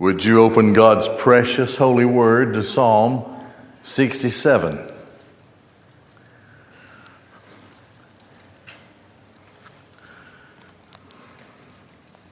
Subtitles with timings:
[0.00, 3.44] Would you open God's precious holy word to Psalm
[3.84, 4.90] 67?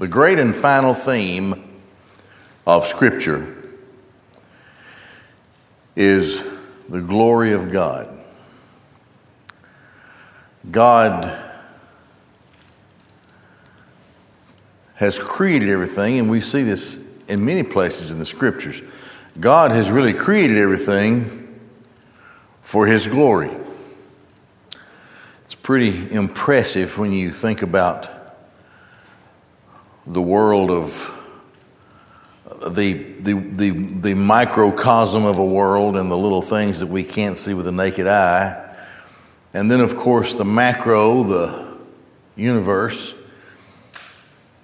[0.01, 1.81] The great and final theme
[2.67, 3.57] of Scripture
[5.95, 6.43] is
[6.89, 8.09] the glory of God.
[10.69, 11.41] God
[14.95, 18.83] has created everything, and we see this in many places in the scriptures.
[19.39, 21.61] God has really created everything
[22.63, 23.51] for His glory.
[25.45, 28.09] It's pretty impressive when you think about
[30.07, 31.19] the world of
[32.71, 37.37] the, the, the, the microcosm of a world and the little things that we can't
[37.37, 38.59] see with the naked eye.
[39.55, 41.77] And then, of course, the macro, the
[42.37, 43.15] universe,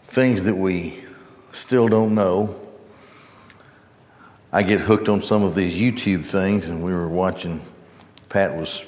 [0.06, 1.04] things that we
[1.52, 2.58] still don't know.
[4.52, 7.60] I get hooked on some of these YouTube things, and we were watching,
[8.28, 8.84] Pat was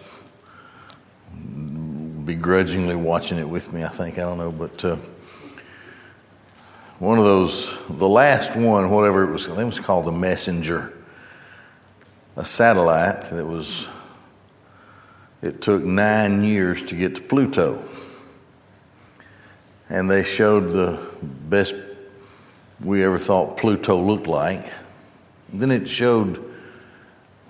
[2.25, 4.19] begrudgingly watching it with me, I think.
[4.19, 4.97] I don't know, but uh,
[6.98, 10.12] one of those, the last one, whatever it was, I think it was called the
[10.12, 10.92] Messenger,
[12.36, 13.88] a satellite that was,
[15.42, 17.84] it took nine years to get to Pluto.
[19.88, 21.75] And they showed the best
[22.83, 24.67] we ever thought Pluto looked like.
[25.53, 26.45] Then it showed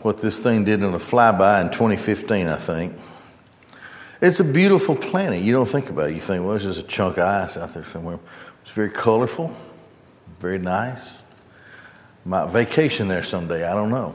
[0.00, 2.96] what this thing did in a flyby in 2015, I think.
[4.20, 5.42] It's a beautiful planet.
[5.42, 6.14] You don't think about it.
[6.14, 8.18] You think, well, it's just a chunk of ice out there somewhere.
[8.62, 9.54] It's very colorful,
[10.40, 11.22] very nice.
[12.24, 13.64] Might vacation there someday.
[13.64, 14.14] I don't know.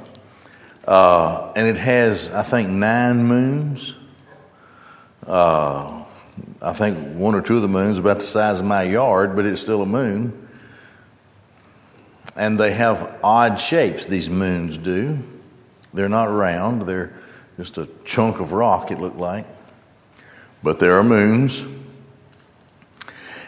[0.88, 3.96] Uh, and it has, I think, nine moons.
[5.26, 6.04] Uh,
[6.62, 9.46] I think one or two of the moons about the size of my yard, but
[9.46, 10.45] it's still a moon
[12.36, 15.24] and they have odd shapes, these moons do.
[15.94, 17.14] They're not round, they're
[17.58, 19.46] just a chunk of rock, it looked like.
[20.62, 21.64] But there are moons.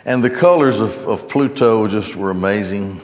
[0.06, 3.02] And the colors of, of Pluto just were amazing.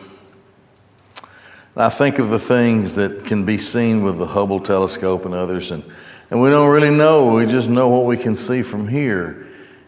[1.75, 5.72] I think of the things that can be seen with the Hubble telescope and others,
[5.72, 5.84] and,
[6.30, 7.34] and we don't really know.
[7.34, 9.48] We just know what we can see from here.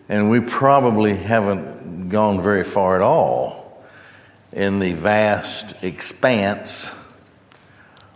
[0.10, 3.55] And we probably haven't gone very far at all
[4.56, 6.96] in the vast expanse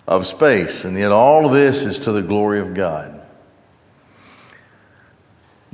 [0.07, 0.85] of space.
[0.85, 3.21] And yet, all of this is to the glory of God.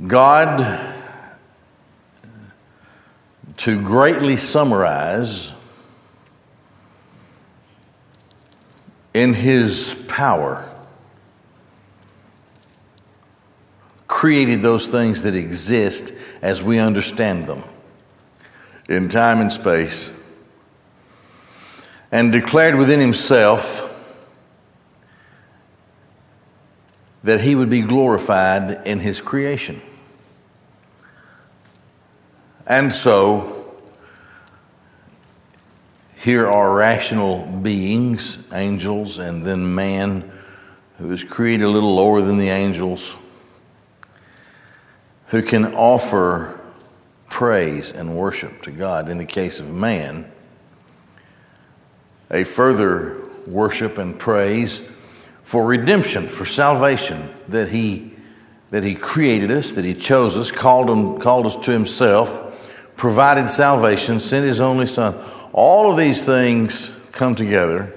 [0.04, 0.94] God,
[3.58, 5.52] to greatly summarize,
[9.14, 10.68] in His power,
[14.08, 16.12] created those things that exist
[16.42, 17.62] as we understand them
[18.88, 20.12] in time and space
[22.12, 23.82] and declared within himself
[27.24, 29.82] that he would be glorified in his creation.
[32.66, 33.74] And so,
[36.14, 40.30] here are rational beings, angels, and then man,
[40.98, 43.14] who is created a little lower than the angels,
[45.28, 46.60] who can offer
[47.28, 49.08] praise and worship to God.
[49.08, 50.30] In the case of man,
[52.30, 54.82] a further worship and praise
[55.42, 58.12] for redemption, for salvation, that He
[58.70, 62.42] that He created us, that He chose us, called, him, called us to Himself,
[62.96, 65.14] provided salvation, sent His only Son.
[65.52, 67.94] All of these things come together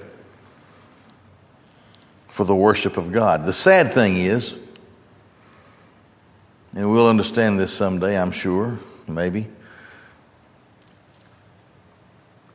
[2.28, 3.44] for the worship of God.
[3.44, 4.54] The sad thing is,
[6.74, 9.48] and we'll understand this someday, I'm sure, maybe.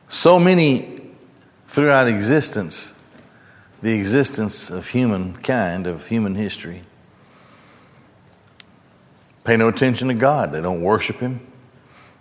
[0.08, 0.95] So many
[1.68, 2.92] throughout existence,
[3.82, 6.82] the existence of humankind, of human history.
[9.44, 10.52] Pay no attention to God.
[10.52, 11.46] They don't worship Him.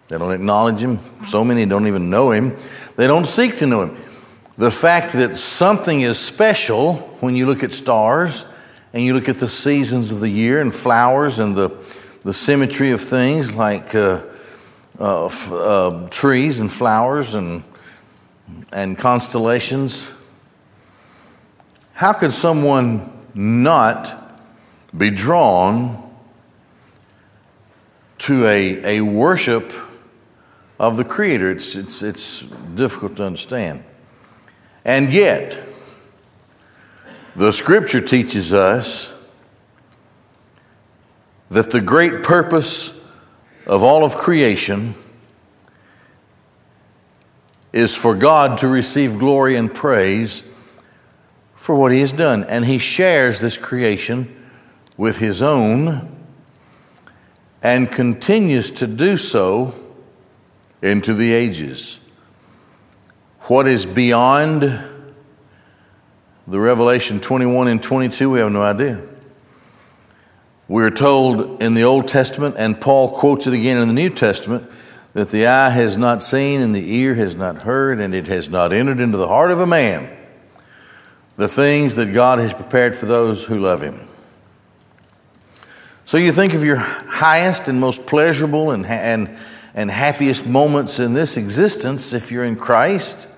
[0.07, 0.99] They don't acknowledge Him.
[1.23, 2.55] So many don't even know Him.
[2.95, 3.97] They don't seek to know Him.
[4.57, 8.45] The fact that something is special when you look at stars
[8.93, 11.71] and you look at the seasons of the year and flowers and the,
[12.23, 14.21] the symmetry of things like uh,
[14.99, 17.63] uh, f- uh, trees and flowers and
[18.71, 20.11] and constellations,
[21.93, 24.41] how could someone not
[24.95, 26.01] be drawn
[28.17, 29.73] to a, a worship
[30.79, 31.51] of the Creator?
[31.51, 32.41] It's, it's, it's
[32.75, 33.83] difficult to understand.
[34.83, 35.61] And yet,
[37.35, 39.13] the Scripture teaches us
[41.49, 42.93] that the great purpose
[43.65, 44.95] of all of creation
[47.75, 50.43] is for God to receive glory and praise
[51.55, 52.45] for what He has done.
[52.45, 54.33] And He shares this creation
[54.95, 56.09] with His own
[57.61, 59.75] and continues to do so
[60.81, 61.99] into the ages.
[63.41, 64.61] What is beyond
[66.47, 69.03] the Revelation 21 and 22, we have no idea.
[70.69, 74.71] We're told in the Old Testament, and Paul quotes it again in the New Testament,
[75.15, 78.49] that the eye has not seen and the ear has not heard and it has
[78.49, 80.13] not entered into the heart of a man
[81.37, 84.09] the things that God has prepared for those who love Him.
[86.03, 89.37] So you think of your highest and most pleasurable and, and,
[89.73, 93.29] and happiest moments in this existence if you're in Christ.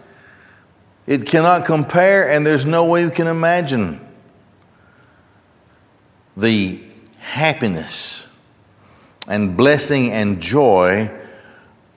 [1.05, 4.01] It cannot compare, and there's no way you can imagine
[6.35, 6.81] the
[7.19, 8.25] happiness
[9.27, 11.11] and blessing and joy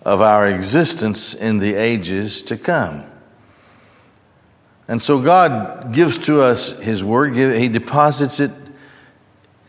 [0.02, 3.04] of our existence in the ages to come.
[4.88, 8.50] And so God gives to us His Word, He deposits it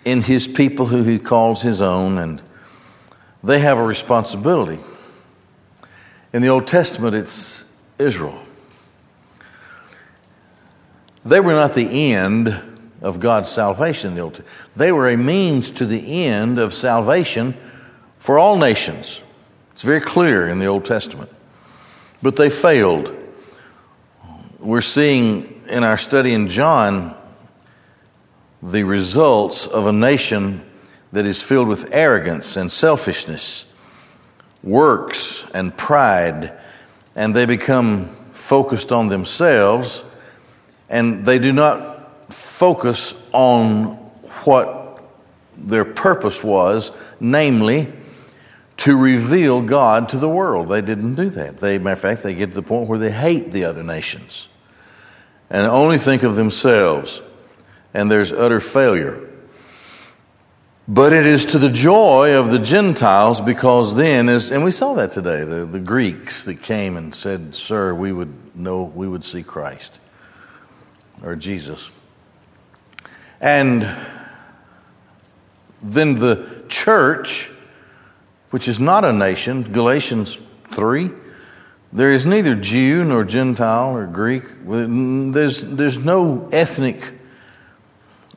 [0.04, 2.42] in His people who He calls His own, and
[3.44, 4.80] they have a responsibility.
[6.34, 7.66] In the Old Testament, it's
[8.00, 8.42] Israel.
[11.24, 12.60] They were not the end
[13.02, 14.58] of God's salvation in the Old Testament.
[14.76, 17.56] They were a means to the end of salvation
[18.18, 19.22] for all nations.
[19.82, 21.32] It's very clear in the Old Testament.
[22.22, 23.12] But they failed.
[24.60, 27.18] We're seeing in our study in John
[28.62, 30.64] the results of a nation
[31.14, 33.66] that is filled with arrogance and selfishness,
[34.62, 36.54] works and pride,
[37.16, 40.04] and they become focused on themselves
[40.90, 43.96] and they do not focus on
[44.46, 45.04] what
[45.58, 47.92] their purpose was, namely,
[48.82, 50.70] to reveal God to the world.
[50.70, 51.58] They didn't do that.
[51.58, 54.48] They, matter of fact, they get to the point where they hate the other nations
[55.52, 57.22] and only think of themselves,
[57.94, 59.28] and there's utter failure.
[60.88, 64.96] But it is to the joy of the Gentiles because then, as, and we saw
[64.96, 69.24] that today, the, the Greeks that came and said, Sir, we would know, we would
[69.24, 70.00] see Christ
[71.22, 71.92] or Jesus.
[73.40, 73.88] And
[75.84, 77.51] then the church,
[78.52, 80.38] which is not a nation, Galatians
[80.72, 81.10] 3,
[81.94, 84.44] there is neither Jew nor Gentile or Greek.
[84.64, 87.14] There's, there's no ethnic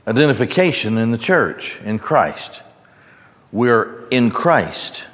[0.06, 2.62] identification in the church, in Christ.
[3.52, 5.06] We're in Christ.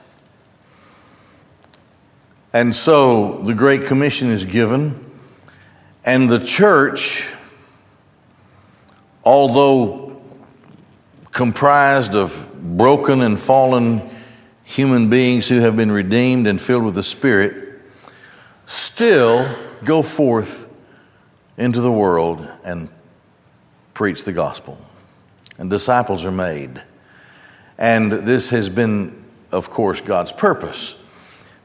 [2.52, 5.11] And so the Great Commission is given,
[6.05, 7.32] and the church
[9.25, 10.20] although
[11.31, 14.11] comprised of broken and fallen
[14.70, 17.81] human beings who have been redeemed and filled with the Spirit,
[18.67, 19.52] still
[19.84, 20.64] go forth
[21.58, 22.88] into the world and
[23.94, 24.78] preach the gospel.
[25.58, 26.82] And disciples are made.
[27.78, 30.94] And this has been, of course, God's purpose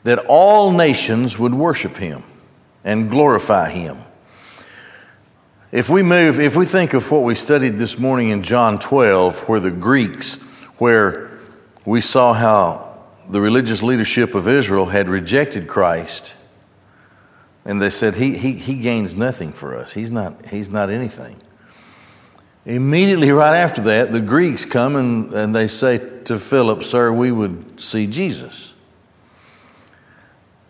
[0.04, 2.24] that all nations would worship Him
[2.84, 3.98] and glorify Him.
[5.72, 9.48] If we move, if we think of what we studied this morning in John 12,
[9.48, 10.36] where the Greeks,
[10.78, 11.30] where
[11.86, 12.94] we saw how
[13.30, 16.33] the religious leadership of Israel had rejected Christ,
[17.66, 19.94] and they said, he, he, he gains nothing for us.
[19.94, 21.41] He's not, he's not anything.
[22.65, 27.32] Immediately right after that, the Greeks come and, and they say to Philip, Sir, we
[27.32, 28.74] would see Jesus.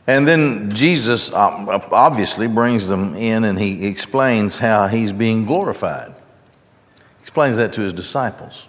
[0.08, 6.10] And then Jesus uh, obviously brings them in and he explains how he's being glorified.
[6.10, 8.68] He Explains that to his disciples.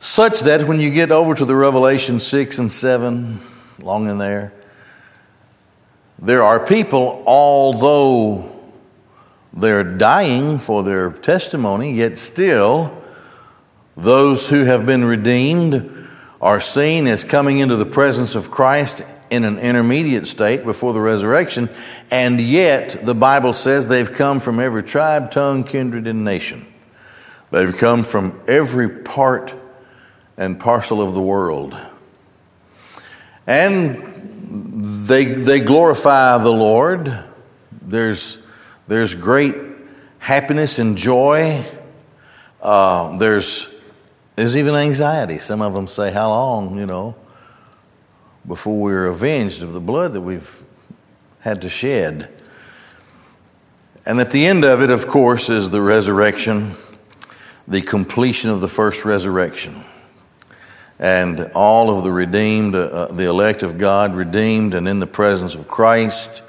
[0.00, 3.40] Such that when you get over to the Revelation 6 and 7,
[3.80, 4.52] long in there,
[6.20, 8.56] there are people, although
[9.52, 13.02] they're dying for their testimony, yet still
[13.96, 16.08] those who have been redeemed
[16.40, 21.00] are seen as coming into the presence of Christ in an intermediate state before the
[21.00, 21.68] resurrection,
[22.10, 26.66] and yet the Bible says they've come from every tribe, tongue, kindred, and nation.
[27.50, 29.54] They've come from every part
[30.38, 31.78] and parcel of the world.
[33.46, 37.24] And they, they glorify the Lord.
[37.82, 38.38] There's,
[38.86, 39.54] there's great
[40.18, 41.66] happiness and joy.
[42.62, 43.68] Uh, there's,
[44.36, 45.38] there's even anxiety.
[45.38, 47.14] Some of them say, How long, you know?
[48.48, 50.64] before we're avenged of the blood that we've
[51.40, 52.30] had to shed.
[54.06, 56.74] And at the end of it, of course, is the resurrection,
[57.68, 59.84] the completion of the first resurrection.
[60.98, 65.54] And all of the redeemed, uh, the elect of God, redeemed and in the presence
[65.54, 66.42] of Christ.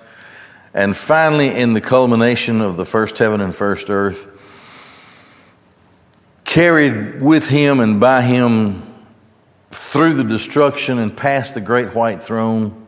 [0.73, 4.31] And finally, in the culmination of the first heaven and first earth,
[6.45, 8.83] carried with him and by him
[9.69, 12.87] through the destruction and past the great white throne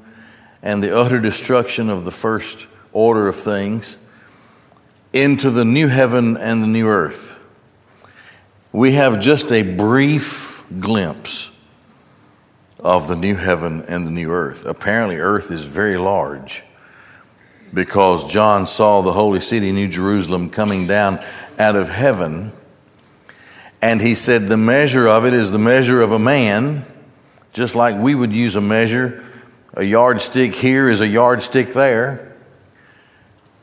[0.64, 3.98] and the utter destruction of the first order of things
[5.14, 7.36] into the new heaven and the new earth.
[8.72, 11.52] We have just a brief glimpse
[12.80, 14.66] of the new heaven and the new earth.
[14.66, 16.64] Apparently, earth is very large
[17.74, 21.24] because John saw the holy city, New Jerusalem, coming down
[21.58, 22.52] out of heaven.
[23.82, 26.86] And he said, The measure of it is the measure of a man,
[27.54, 29.26] just like we would use a measure.
[29.74, 32.36] A yardstick here is a yardstick there.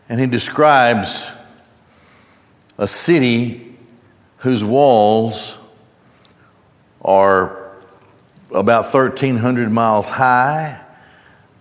[0.09, 1.31] And he describes
[2.79, 3.77] a city
[4.39, 5.58] whose walls
[7.09, 7.73] are
[8.51, 10.79] about 1,300 miles high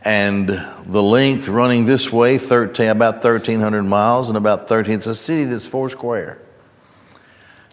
[0.04, 5.16] and the length running this way 13 about 1300 miles and about 13 it's a
[5.16, 6.38] city that's four square.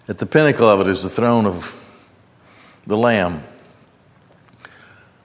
[0.07, 1.81] At the pinnacle of it is the throne of
[2.87, 3.43] the lamb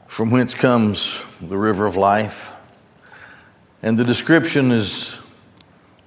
[0.07, 2.51] from whence comes the river of life.
[3.83, 5.19] And the description is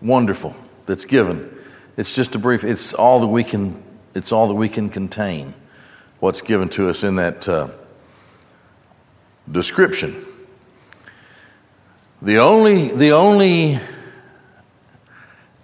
[0.00, 0.56] wonderful
[0.86, 1.56] that's given.
[1.96, 3.80] It's just a brief it's all that we can
[4.12, 5.54] it's all that we can contain
[6.22, 7.68] what's given to us in that uh,
[9.50, 10.24] description
[12.22, 13.80] the only, the only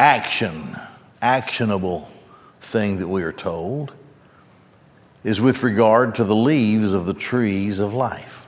[0.01, 0.77] action,
[1.23, 2.11] actionable
[2.61, 3.93] thing that we are told
[5.23, 8.45] is with regard to the leaves of the trees of life.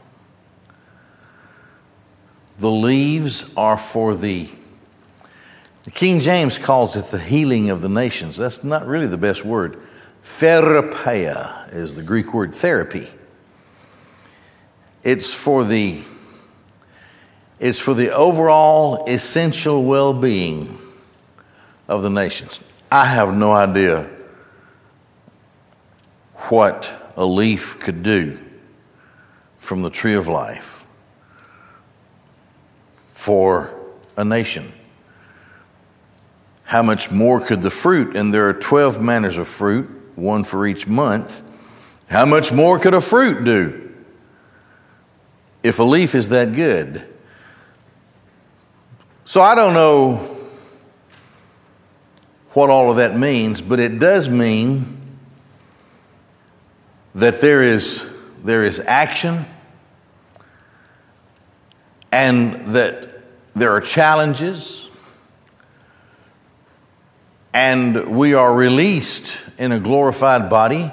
[2.58, 4.50] The leaves are for the,
[5.84, 8.36] the King James calls it the healing of the nations.
[8.36, 9.80] That's not really the best word.
[10.22, 13.08] Therapia is the Greek word therapy.
[15.02, 16.02] It's for the
[17.58, 20.78] it's for the overall essential well being
[21.88, 22.58] of the nations.
[22.90, 24.08] I have no idea
[26.48, 28.38] what a leaf could do
[29.58, 30.84] from the tree of life
[33.12, 33.74] for
[34.16, 34.72] a nation.
[36.64, 40.66] How much more could the fruit, and there are 12 manners of fruit, one for
[40.66, 41.42] each month,
[42.08, 43.92] how much more could a fruit do
[45.62, 47.06] if a leaf is that good?
[49.24, 50.36] So I don't know
[52.52, 54.98] what all of that means, but it does mean
[57.14, 58.08] that there is,
[58.42, 59.46] there is action
[62.10, 63.22] and that
[63.54, 64.89] there are challenges
[67.52, 70.92] and we are released in a glorified body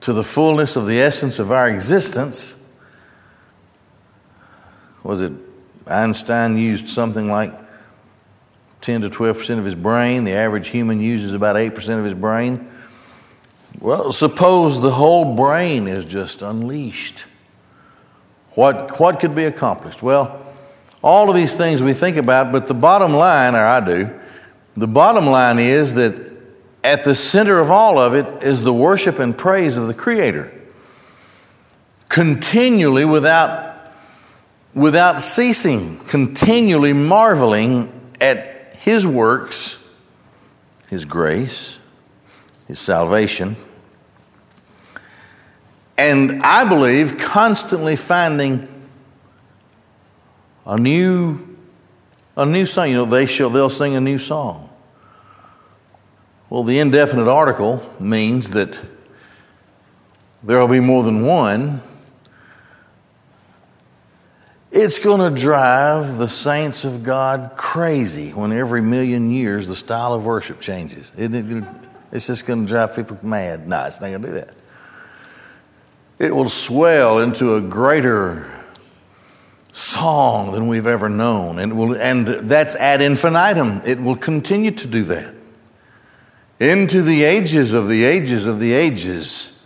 [0.00, 2.54] to the fullness of the essence of our existence.
[5.02, 5.32] Was it
[5.86, 7.52] Einstein used something like
[8.80, 10.24] 10 to 12% of his brain.
[10.24, 12.70] The average human uses about 8% of his brain.
[13.80, 17.24] Well, suppose the whole brain is just unleashed.
[18.52, 20.02] What, what could be accomplished?
[20.02, 20.44] Well,
[21.02, 24.20] all of these things we think about, but the bottom line, or I do,
[24.78, 26.32] the bottom line is that
[26.84, 30.52] at the center of all of it is the worship and praise of the Creator.
[32.08, 33.92] Continually, without
[34.74, 39.84] without ceasing, continually marveling at His works,
[40.88, 41.78] His grace,
[42.68, 43.56] His salvation,
[45.98, 48.68] and I believe constantly finding
[50.64, 51.56] a new
[52.36, 52.88] a new song.
[52.88, 54.67] You know, they shall they'll sing a new song.
[56.50, 58.80] Well, the indefinite article means that
[60.42, 61.82] there will be more than one
[64.70, 70.12] it's going to drive the saints of God crazy when every million years the style
[70.12, 71.10] of worship changes.
[71.16, 71.34] It,
[72.12, 73.66] it's just going to drive people mad.
[73.66, 74.54] No, it's not going to do that.
[76.18, 78.52] It will swell into a greater
[79.72, 81.58] song than we've ever known.
[81.58, 83.82] And, will, and that's ad infinitum.
[83.86, 85.34] It will continue to do that.
[86.60, 89.60] Into the ages of the ages of the ages.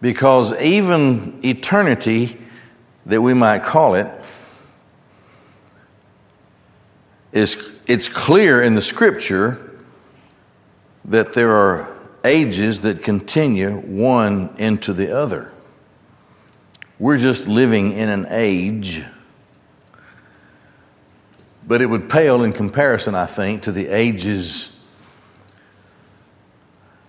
[0.00, 2.38] Because even eternity
[3.06, 4.10] that we might call it,
[7.32, 7.56] is
[7.86, 9.78] it's clear in the scripture
[11.04, 11.92] that there are
[12.24, 15.52] ages that continue one into the other.
[16.98, 19.04] We're just living in an age,
[21.66, 24.73] but it would pale in comparison, I think, to the ages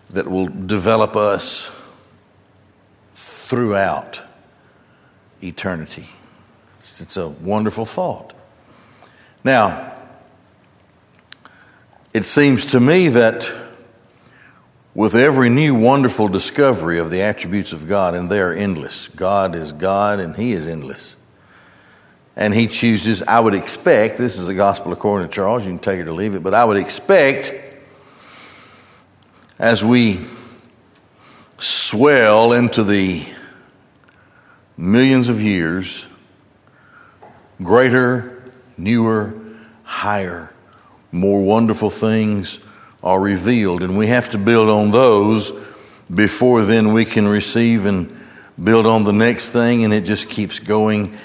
[0.09, 1.71] that will develop us
[3.13, 4.21] throughout
[5.41, 6.07] eternity.
[6.79, 8.33] It's, it's a wonderful thought.
[9.43, 9.95] Now,
[12.13, 13.53] it seems to me that
[14.95, 19.09] with every new wonderful discovery of the attributes of God, and they are endless.
[19.09, 21.17] God is God and He is endless.
[22.37, 25.79] And He chooses, I would expect, this is the gospel according to Charles, you can
[25.79, 27.53] take it or leave it, but I would expect
[29.59, 30.19] as we
[31.57, 33.25] swell into the
[34.77, 36.07] millions of years,
[37.63, 38.43] greater,
[38.77, 39.33] newer,
[39.83, 40.53] higher,
[41.11, 42.59] more wonderful things
[43.01, 43.81] are revealed.
[43.81, 45.53] And we have to build on those
[46.13, 48.19] before then we can receive and
[48.61, 51.17] build on the next thing, and it just keeps going.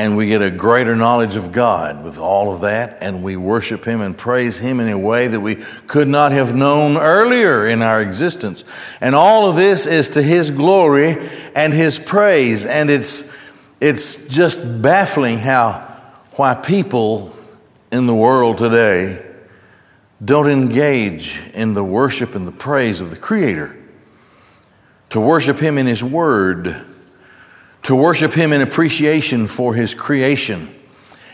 [0.00, 3.84] And we get a greater knowledge of God with all of that, and we worship
[3.84, 7.82] Him and praise Him in a way that we could not have known earlier in
[7.82, 8.64] our existence.
[9.02, 11.18] And all of this is to His glory
[11.54, 12.64] and His praise.
[12.64, 13.30] And it's,
[13.78, 15.80] it's just baffling how,
[16.36, 17.36] why people
[17.92, 19.22] in the world today
[20.24, 23.76] don't engage in the worship and the praise of the Creator.
[25.10, 26.86] To worship Him in His Word,
[27.82, 30.74] to worship Him in appreciation for His creation,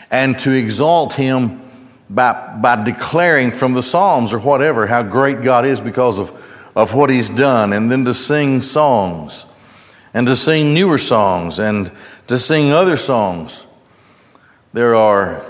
[0.09, 1.61] and to exalt Him
[2.09, 6.31] by, by declaring from the Psalms or whatever how great God is because of,
[6.75, 9.45] of what He's done, and then to sing songs,
[10.13, 11.91] and to sing newer songs, and
[12.27, 13.65] to sing other songs.
[14.73, 15.45] There are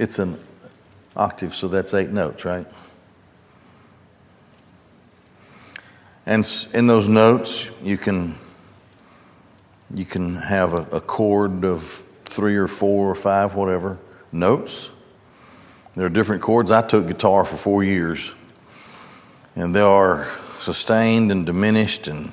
[0.00, 0.38] It's an
[1.14, 2.66] octave, so that's eight notes, right?
[6.30, 8.36] And in those notes, you can
[9.92, 13.98] you can have a, a chord of three or four or five, whatever
[14.30, 14.90] notes.
[15.96, 16.70] There are different chords.
[16.70, 18.32] I took guitar for four years,
[19.56, 20.28] and they are
[20.60, 22.32] sustained and diminished and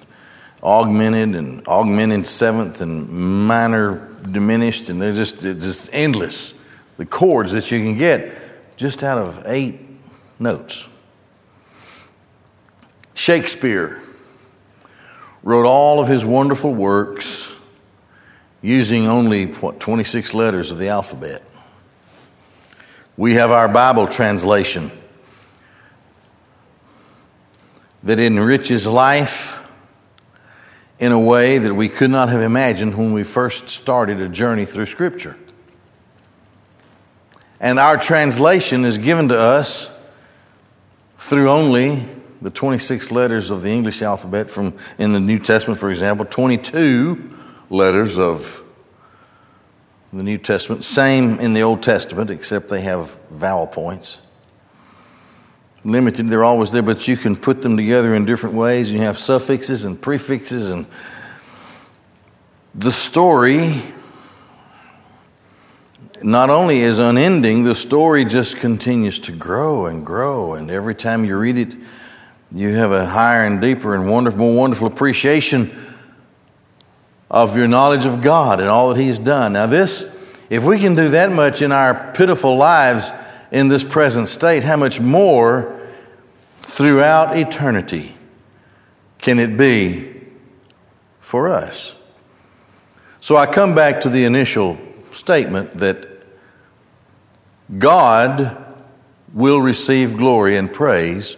[0.62, 3.10] augmented and augmented seventh and
[3.48, 6.54] minor diminished, and they're just it's just endless
[6.98, 9.79] the chords that you can get just out of eight
[10.38, 10.88] notes.
[13.18, 14.00] Shakespeare
[15.42, 17.51] wrote all of his wonderful works
[18.62, 21.42] using only, what, 26 letters of the alphabet.
[23.18, 24.92] We have our Bible translation
[28.03, 29.60] that enriches life
[31.00, 34.66] in a way that we could not have imagined when we first started a journey
[34.66, 35.36] through Scripture.
[37.60, 39.90] And our translation is given to us
[41.18, 42.08] through only
[42.41, 47.31] the 26 letters of the English alphabet from in the New Testament, for example, 22
[47.69, 48.63] letters of
[50.13, 50.83] the New Testament.
[50.83, 54.21] Same in the Old Testament, except they have vowel points.
[55.83, 58.91] Limited, they're always there, but you can put them together in different ways.
[58.91, 60.85] You have suffixes and prefixes, and
[62.75, 63.81] the story
[66.23, 70.55] not only is unending, the story just continues to grow and grow.
[70.55, 71.75] And every time you read it,
[72.51, 75.75] you have a higher and deeper and wonderful, more wonderful appreciation
[77.29, 79.53] of your knowledge of God and all that He's done.
[79.53, 80.10] Now, this,
[80.50, 83.12] if we can do that much in our pitiful lives
[83.51, 85.77] in this present state, how much more
[86.62, 88.16] throughout eternity
[89.18, 90.22] can it be
[91.20, 91.96] for us?
[93.20, 94.77] So I come back to the initial
[95.12, 96.07] statement that
[97.77, 98.64] God
[99.33, 101.36] will receive glory and praise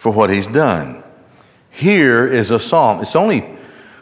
[0.00, 1.02] for what he's done.
[1.68, 3.02] Here is a psalm.
[3.02, 3.44] It's only,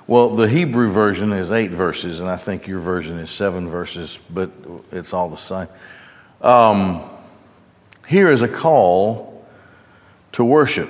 [0.07, 4.21] well, the Hebrew version is eight verses, and I think your version is seven verses,
[4.31, 4.49] but
[4.93, 5.67] it's all the same.
[6.41, 7.03] Um,
[8.07, 9.45] here is a call
[10.31, 10.89] to worship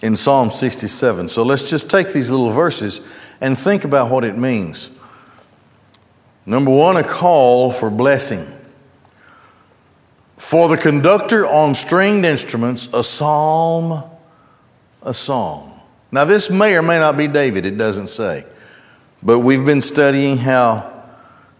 [0.00, 1.28] in Psalm 67.
[1.28, 3.02] So let's just take these little verses
[3.42, 4.88] and think about what it means.
[6.46, 8.50] Number one, a call for blessing.
[10.42, 14.04] For the conductor on stringed instruments, a psalm,
[15.00, 15.80] a song.
[16.10, 18.44] Now, this may or may not be David, it doesn't say.
[19.22, 20.92] But we've been studying how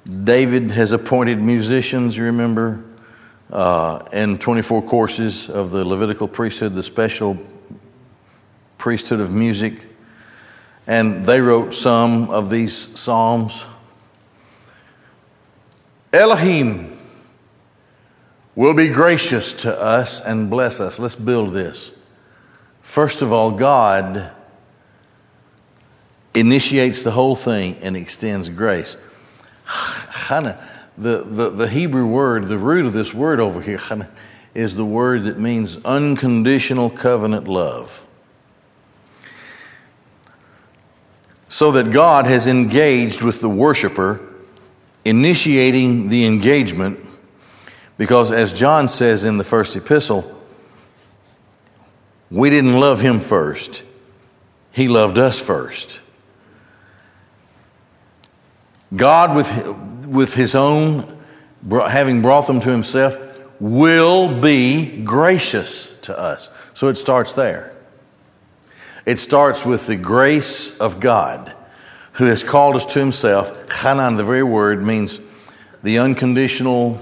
[0.04, 2.84] David has appointed musicians, you remember,
[3.50, 7.38] uh, in 24 courses of the Levitical priesthood, the special
[8.76, 9.86] priesthood of music.
[10.86, 13.64] And they wrote some of these psalms.
[16.12, 16.91] Elohim
[18.54, 20.98] will be gracious to us and bless us.
[20.98, 21.92] Let's build this.
[22.82, 24.30] First of all, God
[26.34, 28.96] initiates the whole thing and extends grace.
[30.28, 30.58] the,
[30.98, 33.80] the, the Hebrew word, the root of this word over here,
[34.54, 38.06] is the word that means unconditional covenant love.
[41.48, 44.26] So that God has engaged with the worshiper,
[45.04, 47.00] initiating the engagement,
[47.98, 50.40] because as John says in the first epistle,
[52.30, 53.84] we didn't love him first,
[54.70, 56.00] he loved us first.
[58.94, 61.18] God, with, with his own,
[61.70, 63.16] having brought them to himself,
[63.60, 66.50] will be gracious to us.
[66.74, 67.74] So it starts there.
[69.06, 71.54] It starts with the grace of God
[72.12, 73.72] who has called us to himself.
[73.72, 75.20] Hanan, the very word, means
[75.82, 77.00] the unconditional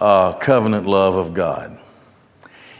[0.00, 1.78] uh, covenant love of God.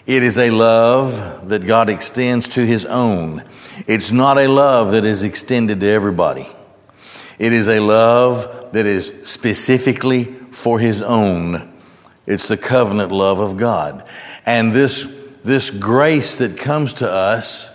[0.07, 3.45] It is a love that God extends to his own.
[3.87, 6.49] It's not a love that is extended to everybody.
[7.39, 11.75] It is a love that is specifically for his own.
[12.27, 14.07] It's the covenant love of God.
[14.45, 15.07] And this,
[15.45, 17.71] this grace that comes to us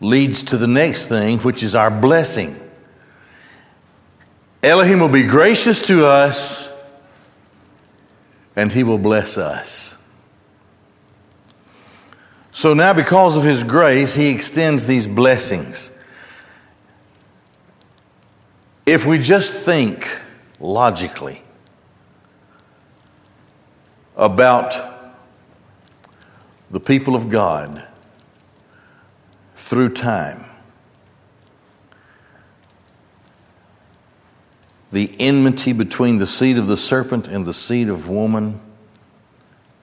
[0.00, 2.56] leads to the next thing, which is our blessing.
[4.62, 6.69] Elohim will be gracious to us
[8.56, 9.96] and he will bless us.
[12.50, 15.90] So now, because of his grace, he extends these blessings.
[18.84, 20.18] If we just think
[20.60, 21.42] logically,
[24.16, 25.14] about
[26.70, 27.86] the people of God
[29.56, 30.44] through time.
[34.92, 38.60] The enmity between the seed of the serpent and the seed of woman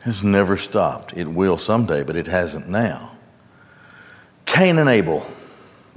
[0.04, 1.14] has never stopped.
[1.16, 3.18] It will someday, but it hasn't now.
[4.46, 5.26] Cain and Abel,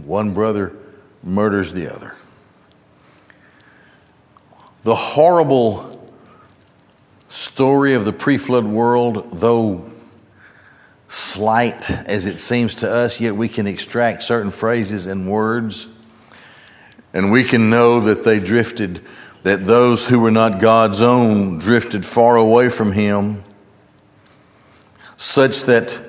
[0.04, 0.72] one brother
[1.22, 2.14] murders the other.
[4.84, 6.00] The horrible
[7.28, 9.90] story of the pre flood world, though
[11.08, 15.88] slight as it seems to us, yet we can extract certain phrases and words,
[17.12, 19.00] and we can know that they drifted,
[19.42, 23.42] that those who were not God's own drifted far away from Him,
[25.16, 26.08] such that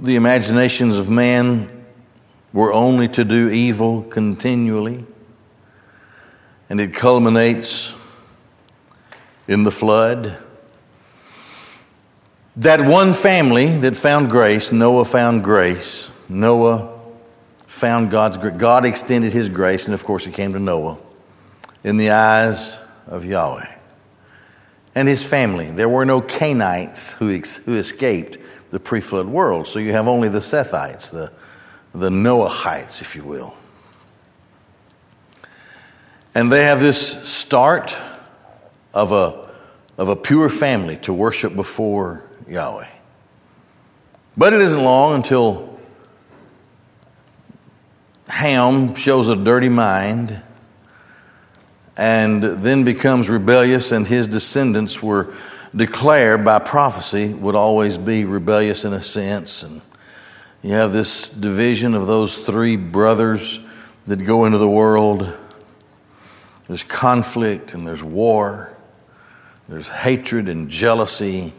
[0.00, 1.68] the imaginations of man
[2.52, 5.04] were only to do evil continually.
[6.68, 7.94] And it culminates
[9.46, 10.38] in the flood.
[12.56, 16.10] That one family that found grace, Noah found grace.
[16.28, 16.95] Noah
[17.76, 18.38] found God's.
[18.38, 20.98] God extended his grace, and of course, it came to Noah
[21.84, 23.68] in the eyes of Yahweh
[24.94, 25.70] and his family.
[25.70, 28.38] There were no Cainites who, ex- who escaped
[28.70, 31.30] the pre flood world, so you have only the Sethites, the,
[31.94, 33.54] the Noahites, if you will.
[36.34, 37.94] And they have this start
[38.94, 39.50] of a,
[39.98, 42.88] of a pure family to worship before Yahweh.
[44.34, 45.75] But it isn't long until
[48.36, 50.42] Ham shows a dirty mind
[51.96, 55.32] and then becomes rebellious, and his descendants were
[55.74, 59.62] declared by prophecy would always be rebellious in a sense.
[59.62, 59.80] And
[60.62, 63.58] you have this division of those three brothers
[64.04, 65.34] that go into the world.
[66.66, 68.76] There's conflict and there's war.
[69.66, 71.54] There's hatred and jealousy.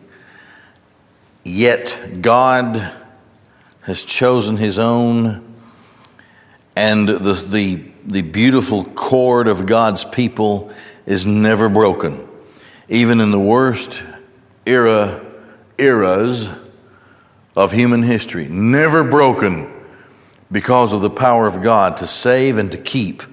[1.43, 2.93] Yet God
[3.81, 5.46] has chosen his own,
[6.77, 10.71] and the, the, the beautiful cord of God's people
[11.07, 12.29] is never broken.
[12.87, 14.03] Even in the worst
[14.63, 15.25] era,
[15.79, 16.51] eras
[17.55, 19.73] of human history, never broken
[20.51, 23.23] because of the power of God to save and to keep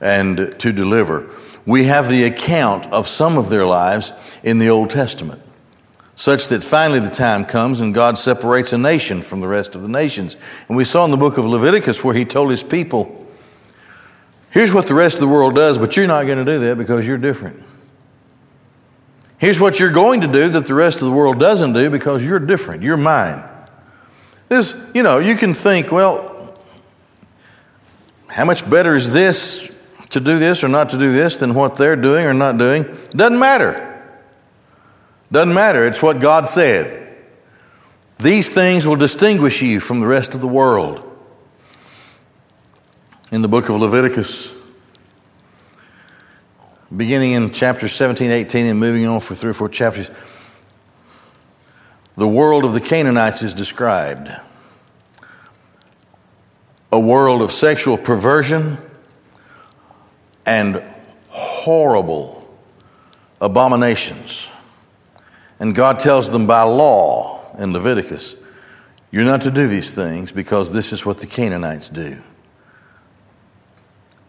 [0.00, 1.28] and to deliver.
[1.66, 5.42] We have the account of some of their lives in the Old Testament,
[6.16, 9.82] such that finally the time comes and God separates a nation from the rest of
[9.82, 10.36] the nations.
[10.66, 13.22] And we saw in the book of Leviticus where he told his people,
[14.50, 16.78] Here's what the rest of the world does, but you're not going to do that
[16.78, 17.62] because you're different.
[19.36, 22.24] Here's what you're going to do that the rest of the world doesn't do because
[22.24, 22.82] you're different.
[22.82, 23.44] You're mine.
[24.48, 26.58] This, you know, you can think, well,
[28.28, 29.70] how much better is this
[30.10, 32.84] to do this or not to do this than what they're doing or not doing.
[33.10, 33.95] Doesn't matter.
[35.30, 35.86] Doesn't matter.
[35.86, 37.16] It's what God said.
[38.18, 41.02] These things will distinguish you from the rest of the world.
[43.32, 44.52] In the book of Leviticus,
[46.96, 50.08] beginning in chapter 17, 18, and moving on for three or four chapters,
[52.14, 54.30] the world of the Canaanites is described.
[56.92, 58.78] A world of sexual perversion
[60.46, 60.82] and
[61.28, 62.48] horrible
[63.40, 64.48] abominations
[65.58, 68.36] And God tells them by law in Leviticus,
[69.10, 72.18] you're not to do these things because this is what the Canaanites do.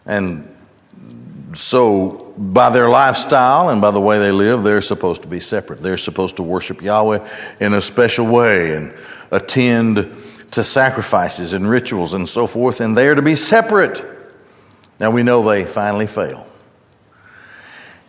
[0.06, 0.54] And
[1.54, 5.80] so, by their lifestyle and by the way they live, they're supposed to be separate.
[5.80, 7.26] They're supposed to worship Yahweh
[7.60, 8.94] in a special way and
[9.30, 10.16] attend
[10.52, 14.04] to sacrifices and rituals and so forth, and they are to be separate.
[14.98, 16.47] Now, we know they finally fail.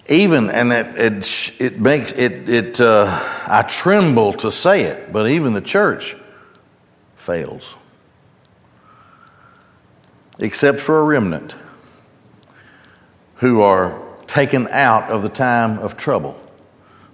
[0.09, 3.05] Even, and it, it, it makes it, it uh,
[3.45, 6.15] I tremble to say it, but even the church
[7.15, 7.75] fails,
[10.39, 11.55] except for a remnant
[13.35, 16.41] who are taken out of the time of trouble,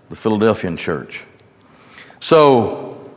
[0.10, 1.25] the Philadelphian church.
[2.21, 3.12] So,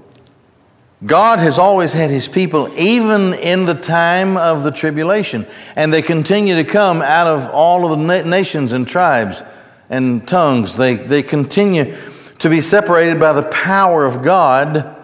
[1.07, 6.03] God has always had his people, even in the time of the tribulation, and they
[6.03, 9.41] continue to come out of all of the nations and tribes
[9.91, 10.77] and tongues.
[10.77, 11.97] They, they continue
[12.39, 14.97] to be separated by the power of God,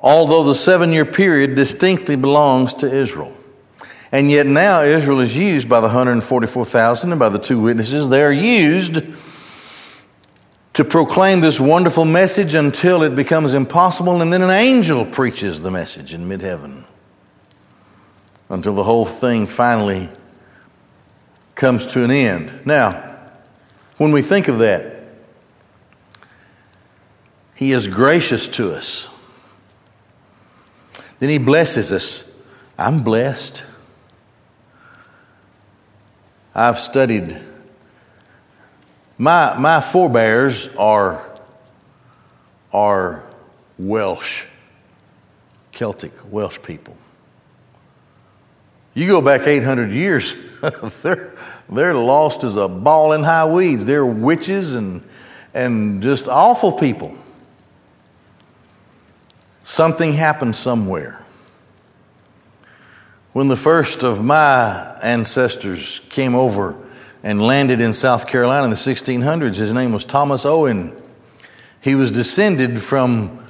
[0.00, 3.36] although the seven year period distinctly belongs to Israel.
[4.12, 8.08] And yet now Israel is used by the 144,000 and by the two witnesses.
[8.08, 9.02] They are used
[10.72, 15.70] to proclaim this wonderful message until it becomes impossible, and then an angel preaches the
[15.70, 16.84] message in mid heaven
[18.48, 20.08] until the whole thing finally
[21.54, 22.64] comes to an end.
[22.64, 22.90] Now,
[23.96, 25.04] when we think of that,
[27.54, 29.08] He is gracious to us.
[31.18, 32.24] Then He blesses us.
[32.78, 33.62] I'm blessed.
[36.54, 37.38] I've studied,
[39.16, 41.24] my, my forebears are,
[42.72, 43.22] are
[43.78, 44.46] Welsh,
[45.72, 46.96] Celtic, Welsh people.
[48.94, 50.34] You go back 800 years,
[51.02, 51.32] they're,
[51.68, 53.84] they're lost as a ball in high weeds.
[53.84, 55.02] They're witches and,
[55.54, 57.16] and just awful people.
[59.62, 61.24] Something happened somewhere.
[63.32, 66.76] When the first of my ancestors came over
[67.22, 71.00] and landed in South Carolina in the 1600s, his name was Thomas Owen.
[71.80, 73.46] He was descended from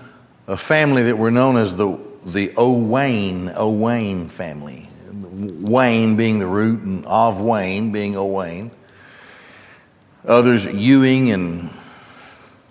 [0.46, 4.89] a family that were known as the, the Owain, Owain family.
[5.12, 8.70] Wayne being the root, and of Wayne being Owain.
[10.24, 11.70] Others, Ewing and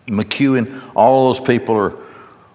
[0.07, 1.95] McEwen, all those people are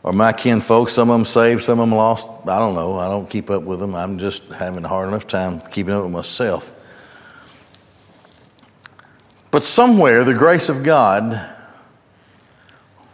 [0.04, 2.28] or my kin folks, some of them saved, some of them lost.
[2.46, 2.98] I don't know.
[2.98, 3.94] I don't keep up with them.
[3.94, 6.72] I'm just having a hard enough time keeping up with myself.
[9.50, 11.50] But somewhere the grace of God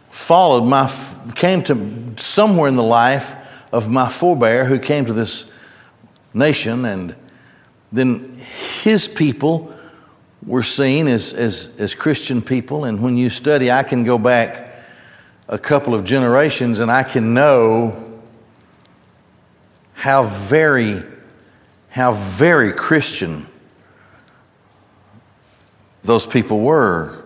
[0.09, 0.93] followed my,
[1.33, 3.35] came to somewhere in the life
[3.71, 5.45] of my forebear who came to this
[6.33, 7.15] nation, and
[7.91, 8.33] then
[8.83, 9.73] his people
[10.45, 12.85] were seen as, as, as Christian people.
[12.85, 14.73] And when you study, I can go back
[15.47, 18.21] a couple of generations, and I can know
[19.93, 21.01] how very,
[21.89, 23.45] how very Christian
[26.03, 27.23] those people were.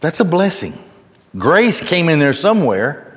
[0.00, 0.72] That's a blessing.
[1.36, 3.14] Grace came in there somewhere,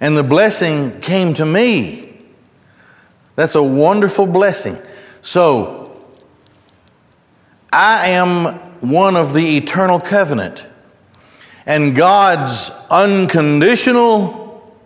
[0.00, 2.01] and the blessing came to me.
[3.36, 4.78] That's a wonderful blessing.
[5.22, 5.82] So,
[7.72, 10.66] I am one of the eternal covenant.
[11.64, 14.76] And God's unconditional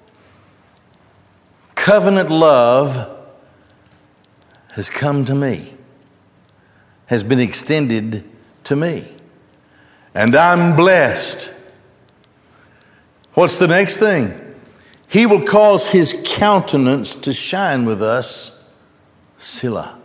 [1.74, 3.12] covenant love
[4.72, 5.72] has come to me,
[7.06, 8.24] has been extended
[8.64, 9.10] to me.
[10.14, 11.54] And I'm blessed.
[13.34, 14.45] What's the next thing?
[15.16, 18.62] He will cause his countenance to shine with us,
[19.38, 19.98] Selah.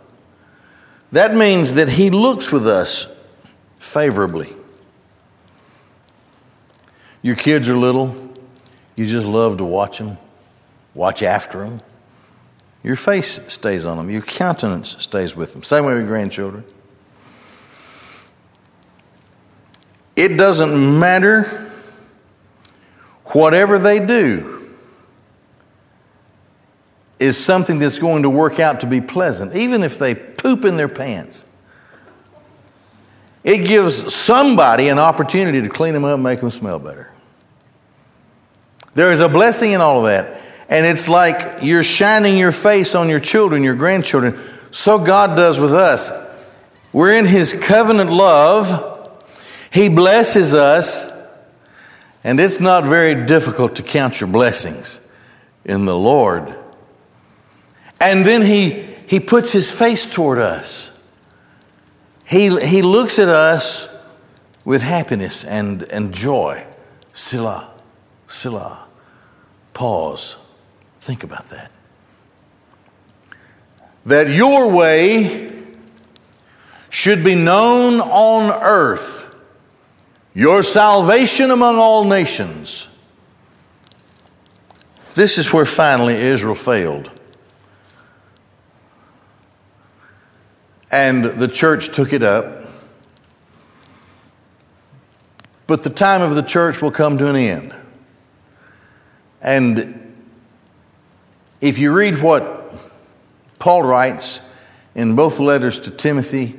[1.10, 3.08] That means that he looks with us
[3.78, 4.54] favorably.
[7.20, 8.32] Your kids are little,
[8.96, 10.16] you just love to watch them,
[10.94, 11.80] watch after them.
[12.82, 15.62] Your face stays on them, your countenance stays with them.
[15.62, 16.64] Same way with grandchildren.
[20.16, 21.70] It doesn't matter
[23.26, 24.60] whatever they do
[27.22, 30.76] is something that's going to work out to be pleasant, even if they poop in
[30.76, 31.44] their pants.
[33.44, 37.12] It gives somebody an opportunity to clean them up and make them smell better.
[38.94, 40.42] There is a blessing in all of that.
[40.68, 44.40] And it's like you're shining your face on your children, your grandchildren.
[44.70, 46.10] So God does with us.
[46.92, 49.08] We're in His covenant love.
[49.70, 51.10] He blesses us.
[52.24, 55.00] And it's not very difficult to count your blessings
[55.64, 56.56] in the Lord.
[58.02, 60.90] And then He, he puts His face toward us.
[62.24, 63.88] He, he looks at us
[64.64, 66.66] with happiness and, and joy.
[67.12, 67.70] Selah,
[68.26, 68.86] Selah.
[69.72, 70.36] Pause.
[71.00, 71.70] Think about that.
[74.04, 75.48] That your way
[76.90, 79.34] should be known on earth,
[80.34, 82.88] your salvation among all nations.
[85.14, 87.10] This is where finally Israel failed.
[90.92, 92.68] And the church took it up.
[95.66, 97.74] But the time of the church will come to an end.
[99.40, 100.14] And
[101.62, 102.74] if you read what
[103.58, 104.42] Paul writes
[104.94, 106.58] in both letters to Timothy,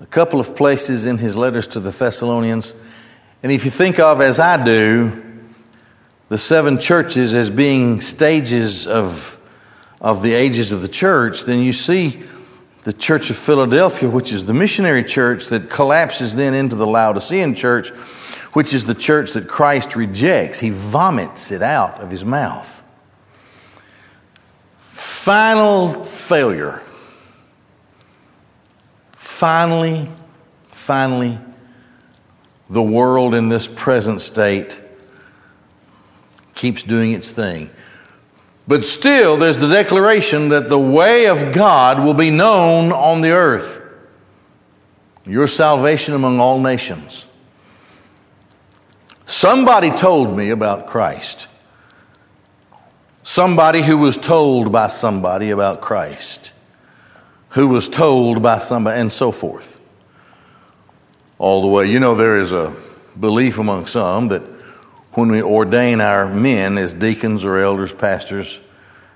[0.00, 2.74] a couple of places in his letters to the Thessalonians,
[3.42, 5.22] and if you think of, as I do,
[6.28, 9.38] the seven churches as being stages of,
[10.00, 12.24] of the ages of the church, then you see
[12.84, 17.54] the Church of Philadelphia, which is the missionary church that collapses then into the Laodicean
[17.54, 17.90] church,
[18.52, 20.58] which is the church that Christ rejects.
[20.58, 22.82] He vomits it out of his mouth.
[24.78, 26.82] Final failure.
[29.12, 30.08] Finally,
[30.68, 31.38] finally,
[32.70, 34.80] the world in this present state
[36.54, 37.70] keeps doing its thing.
[38.68, 43.30] But still, there's the declaration that the way of God will be known on the
[43.30, 43.80] earth.
[45.26, 47.26] Your salvation among all nations.
[49.24, 51.48] Somebody told me about Christ.
[53.22, 56.52] Somebody who was told by somebody about Christ,
[57.50, 59.80] who was told by somebody, and so forth.
[61.38, 61.90] All the way.
[61.90, 62.76] You know, there is a
[63.18, 64.57] belief among some that
[65.18, 68.60] when we ordain our men as deacons or elders, pastors,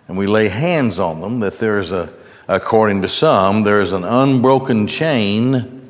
[0.08, 2.12] and we lay hands on them, that there is a,
[2.48, 5.88] according to some, there is an unbroken chain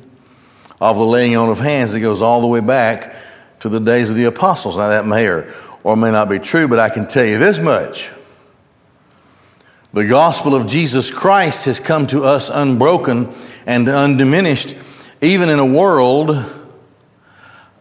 [0.79, 3.15] of the laying on of hands that goes all the way back
[3.59, 4.77] to the days of the apostles.
[4.77, 5.51] Now, that may or,
[5.83, 8.11] or may not be true, but I can tell you this much.
[9.93, 13.33] The gospel of Jesus Christ has come to us unbroken
[13.65, 14.75] and undiminished,
[15.21, 16.62] even in a world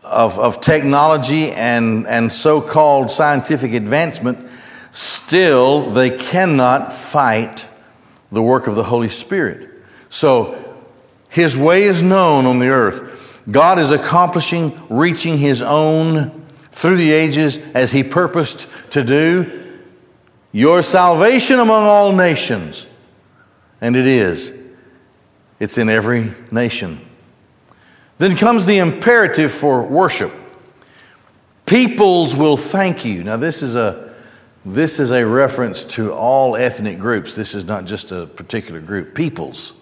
[0.03, 4.51] of, of technology and, and so called scientific advancement.
[4.91, 7.69] Still, they cannot fight
[8.31, 9.69] the work of the Holy Spirit.
[10.11, 10.77] So,
[11.29, 13.43] His way is known on the earth.
[13.51, 19.79] God is accomplishing, reaching His own through the ages as He purposed to do.
[20.53, 22.87] Your salvation among all nations.
[23.81, 24.53] And it is.
[25.59, 27.05] It's in every nation.
[28.23, 30.33] Then comes the imperative for worship.
[31.67, 33.25] Peoples will thank you.
[33.25, 34.15] Now, this is a
[34.65, 37.35] this is a reference to all ethnic groups.
[37.35, 39.17] This is not just a particular group.
[39.17, 39.75] Peoples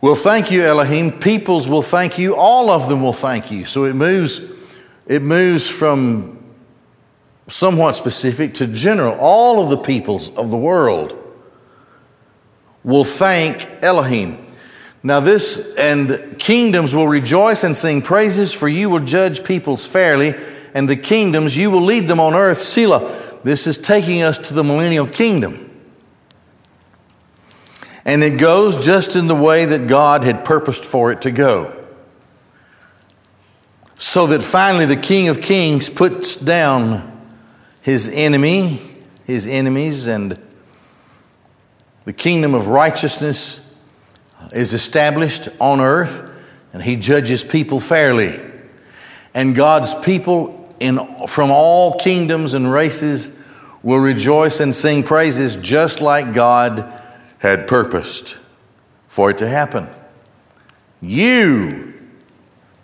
[0.00, 1.20] will thank you, Elohim.
[1.20, 2.34] Peoples will thank you.
[2.34, 3.64] All of them will thank you.
[3.64, 4.40] So it moves,
[5.06, 6.42] it moves from
[7.46, 9.16] somewhat specific to general.
[9.20, 11.16] All of the peoples of the world
[12.82, 14.47] will thank Elohim.
[15.02, 20.34] Now, this and kingdoms will rejoice and sing praises, for you will judge peoples fairly,
[20.74, 22.58] and the kingdoms you will lead them on earth.
[22.58, 23.26] Selah.
[23.44, 25.64] This is taking us to the millennial kingdom.
[28.04, 31.74] And it goes just in the way that God had purposed for it to go.
[33.96, 37.12] So that finally the King of Kings puts down
[37.82, 38.80] his enemy,
[39.24, 40.38] his enemies, and
[42.04, 43.60] the kingdom of righteousness
[44.52, 46.22] is established on earth,
[46.72, 48.40] and he judges people fairly.
[49.34, 53.36] And God's people in, from all kingdoms and races
[53.82, 56.92] will rejoice and sing praises just like God
[57.38, 58.38] had purposed
[59.08, 59.88] for it to happen.
[61.00, 61.94] You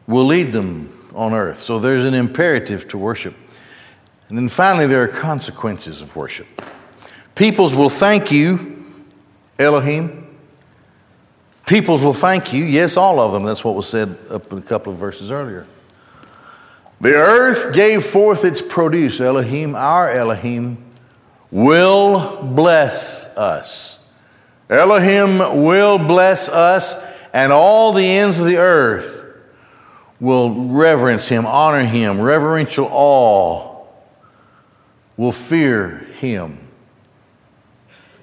[0.07, 1.61] will lead them on earth.
[1.61, 3.35] So there's an imperative to worship.
[4.29, 6.47] And then finally, there are consequences of worship.
[7.35, 8.85] Peoples will thank you,
[9.59, 10.24] Elohim.
[11.67, 12.65] Peoples will thank you.
[12.65, 13.43] Yes, all of them.
[13.43, 15.67] That's what was said up in a couple of verses earlier.
[17.01, 19.21] The earth gave forth its produce.
[19.21, 20.79] Elohim, our Elohim,
[21.51, 23.99] will bless us.
[24.69, 26.95] Elohim will bless us,
[27.33, 29.25] and all the ends of the earth
[30.21, 33.85] will reverence him, honor him, reverential awe,
[35.17, 36.59] will fear him.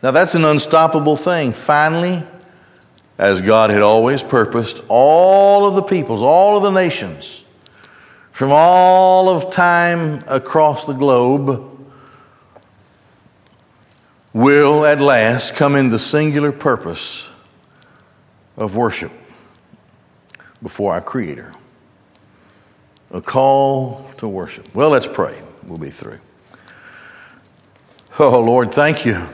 [0.01, 1.53] Now, that's an unstoppable thing.
[1.53, 2.23] Finally,
[3.21, 7.45] as God had always purposed, all of the peoples, all of the nations,
[8.31, 11.67] from all of time across the globe,
[14.33, 17.29] will at last come in the singular purpose
[18.57, 19.11] of worship
[20.63, 21.53] before our Creator.
[23.11, 24.73] A call to worship.
[24.73, 25.39] Well, let's pray.
[25.63, 26.21] We'll be through.
[28.17, 29.27] Oh, Lord, thank you.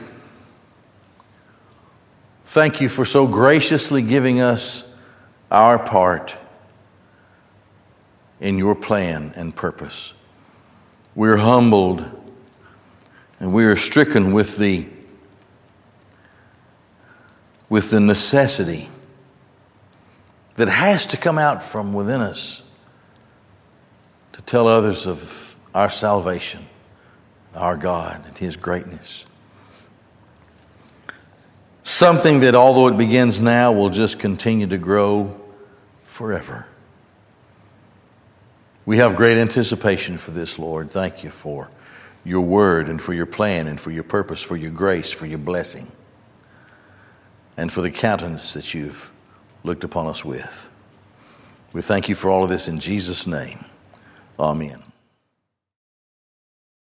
[2.58, 4.82] Thank you for so graciously giving us
[5.48, 6.36] our part
[8.40, 10.12] in your plan and purpose.
[11.14, 12.04] We're humbled
[13.38, 14.88] and we are stricken with the
[17.68, 18.88] with the necessity
[20.56, 22.64] that has to come out from within us
[24.32, 26.66] to tell others of our salvation,
[27.54, 29.26] our God, and His greatness.
[31.88, 35.40] Something that, although it begins now, will just continue to grow
[36.04, 36.66] forever.
[38.84, 40.90] We have great anticipation for this, Lord.
[40.90, 41.70] Thank you for
[42.24, 45.38] your word and for your plan and for your purpose, for your grace, for your
[45.38, 45.90] blessing,
[47.56, 49.10] and for the countenance that you've
[49.64, 50.68] looked upon us with.
[51.72, 53.64] We thank you for all of this in Jesus' name.
[54.38, 54.87] Amen.